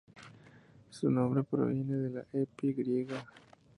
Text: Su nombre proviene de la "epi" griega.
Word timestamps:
Su 0.89 1.11
nombre 1.11 1.43
proviene 1.43 1.93
de 1.95 2.09
la 2.09 2.25
"epi" 2.33 2.73
griega. 2.73 3.23